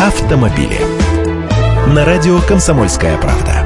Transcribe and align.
автомобили. 0.00 0.78
На 1.88 2.04
радио 2.04 2.38
«Комсомольская 2.40 3.18
правда». 3.18 3.64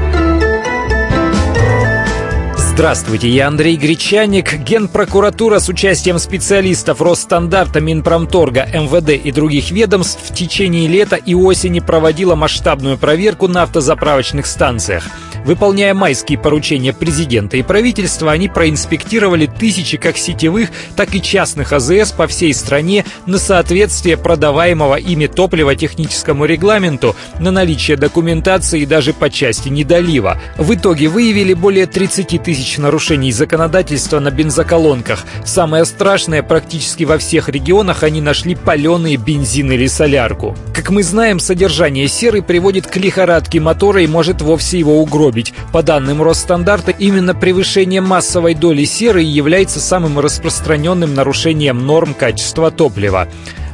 Здравствуйте, 2.57 3.29
я 3.29 3.49
Андрей 3.49 3.77
Гречаник. 3.77 4.55
Генпрокуратура 4.55 5.59
с 5.59 5.69
участием 5.69 6.17
специалистов 6.17 7.01
Росстандарта, 7.01 7.81
Минпромторга, 7.81 8.65
МВД 8.65 9.11
и 9.11 9.31
других 9.31 9.69
ведомств 9.69 10.19
в 10.23 10.33
течение 10.33 10.87
лета 10.87 11.17
и 11.17 11.35
осени 11.35 11.81
проводила 11.81 12.33
масштабную 12.33 12.97
проверку 12.97 13.47
на 13.47 13.61
автозаправочных 13.61 14.47
станциях. 14.47 15.05
Выполняя 15.45 15.93
майские 15.93 16.37
поручения 16.37 16.93
президента 16.93 17.57
и 17.57 17.63
правительства, 17.63 18.31
они 18.31 18.47
проинспектировали 18.47 19.45
тысячи 19.45 19.97
как 19.97 20.17
сетевых, 20.17 20.69
так 20.95 21.13
и 21.15 21.21
частных 21.21 21.73
АЗС 21.73 22.13
по 22.13 22.27
всей 22.27 22.53
стране 22.53 23.03
на 23.25 23.37
соответствие 23.37 24.15
продаваемого 24.15 24.95
ими 24.95 25.27
топлива 25.27 25.75
техническому 25.75 26.45
регламенту, 26.45 27.15
на 27.39 27.51
наличие 27.51 27.97
документации 27.97 28.81
и 28.81 28.85
даже 28.85 29.13
по 29.13 29.29
части 29.29 29.67
недолива. 29.67 30.39
В 30.57 30.73
итоге 30.73 31.09
выявили 31.09 31.53
более 31.53 31.87
30 31.87 32.41
тысяч 32.41 32.77
нарушений 32.77 33.31
законодательства 33.33 34.19
на 34.19 34.31
бензоколонках. 34.31 35.25
Самое 35.45 35.83
страшное, 35.83 36.41
практически 36.41 37.03
во 37.03 37.17
всех 37.17 37.49
регионах 37.49 38.03
они 38.03 38.21
нашли 38.21 38.55
паленые 38.55 39.17
бензин 39.17 39.71
или 39.73 39.87
солярку. 39.87 40.55
Как 40.73 40.89
мы 40.89 41.03
знаем, 41.03 41.39
содержание 41.39 42.07
серы 42.07 42.41
приводит 42.41 42.87
к 42.87 42.95
лихорадке 42.95 43.59
мотора 43.59 44.01
и 44.01 44.07
может 44.07 44.41
вовсе 44.41 44.79
его 44.79 45.01
угробить 45.01 45.32
угробить. 45.33 45.53
По 45.71 45.81
данным 45.83 46.21
Росстандарта, 46.21 46.91
именно 46.91 47.33
превышение 47.33 48.01
массовой 48.01 48.53
доли 48.53 48.85
серы 48.85 49.21
является 49.21 49.79
самым 49.79 50.19
распространенным 50.19 51.13
нарушением 51.13 51.85
норм 51.85 52.13
качества 52.13 52.71
топлива. 52.71 53.27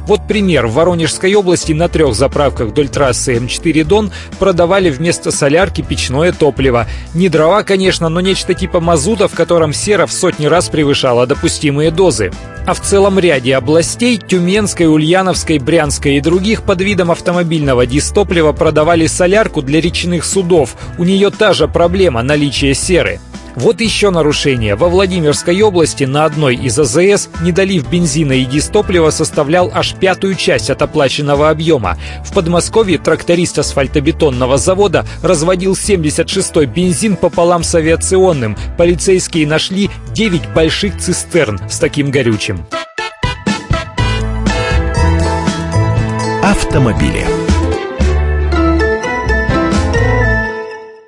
Вот 0.06 0.26
пример. 0.26 0.66
В 0.66 0.72
Воронежской 0.72 1.34
области 1.34 1.72
на 1.72 1.88
трех 1.88 2.14
заправках 2.14 2.68
вдоль 2.68 2.88
трассы 2.88 3.36
М4 3.36 3.84
Дон 3.84 4.10
продавали 4.38 4.90
вместо 4.90 5.30
солярки 5.30 5.82
печное 5.82 6.32
топливо. 6.32 6.86
Не 7.14 7.28
дрова, 7.28 7.62
конечно, 7.62 8.08
но 8.08 8.20
нечто 8.20 8.54
типа 8.54 8.80
мазута, 8.80 9.28
в 9.28 9.34
котором 9.34 9.72
сера 9.72 10.06
в 10.06 10.12
сотни 10.12 10.46
раз 10.46 10.68
превышала 10.68 11.26
допустимые 11.26 11.90
дозы. 11.90 12.32
А 12.70 12.72
в 12.72 12.78
целом 12.78 13.18
ряде 13.18 13.56
областей– 13.56 14.16
Тюменской, 14.28 14.86
Ульяновской, 14.86 15.58
Брянской 15.58 16.18
и 16.18 16.20
других 16.20 16.62
под 16.62 16.80
видом 16.80 17.10
автомобильного 17.10 17.84
дистоплива 17.84 18.52
продавали 18.52 19.08
солярку 19.08 19.60
для 19.60 19.80
речных 19.80 20.24
судов. 20.24 20.76
У 20.96 21.02
нее 21.02 21.30
та 21.30 21.52
же 21.52 21.66
проблема– 21.66 22.22
наличие 22.22 22.74
серы. 22.74 23.18
Вот 23.56 23.80
еще 23.80 24.10
нарушение. 24.10 24.76
Во 24.76 24.88
Владимирской 24.88 25.60
области 25.62 26.04
на 26.04 26.24
одной 26.24 26.56
из 26.56 26.78
АЗС 26.78 27.28
недолив 27.42 27.88
бензина 27.88 28.32
и 28.32 28.44
дистоплива 28.44 29.10
составлял 29.10 29.70
аж 29.72 29.94
пятую 29.94 30.34
часть 30.34 30.70
от 30.70 30.82
оплаченного 30.82 31.50
объема. 31.50 31.98
В 32.24 32.32
Подмосковье 32.32 32.98
тракторист 32.98 33.58
асфальтобетонного 33.58 34.58
завода 34.58 35.04
разводил 35.22 35.72
76-й 35.72 36.66
бензин 36.66 37.16
пополам 37.16 37.64
с 37.64 37.74
авиационным. 37.74 38.56
Полицейские 38.78 39.46
нашли 39.46 39.90
9 40.12 40.52
больших 40.54 40.98
цистерн 40.98 41.60
с 41.68 41.78
таким 41.78 42.10
горючим. 42.10 42.64
Автомобили. 46.42 47.39